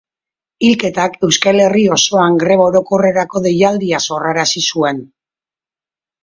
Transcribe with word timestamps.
Hilketak 0.67 1.17
Euskal 1.27 1.61
Herri 1.65 1.83
osoan 1.95 2.39
greba 2.43 2.65
orokorrerako 2.71 3.43
deialdia 3.49 4.01
sorrarazi 4.07 4.65
zuen. 4.73 5.05